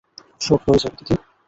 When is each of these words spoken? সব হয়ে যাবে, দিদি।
সব 0.41 0.59
হয়ে 0.65 0.81
যাবে, 0.83 0.95
দিদি। 0.99 1.15